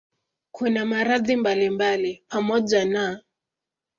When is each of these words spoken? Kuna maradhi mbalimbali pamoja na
Kuna 0.51 0.85
maradhi 0.85 1.35
mbalimbali 1.35 2.23
pamoja 2.29 2.85
na 2.85 3.21